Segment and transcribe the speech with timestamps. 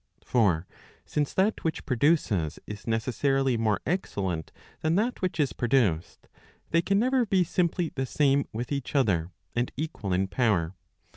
[0.19, 0.65] f For
[1.05, 6.27] since that which produces is necessarily more excellent than that which is produced,
[6.71, 10.73] they can never be simply the same with each other, and equal in power.